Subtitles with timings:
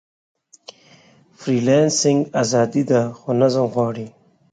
[1.39, 4.07] فریلانسنګ ازادي ده، خو نظم غواړي.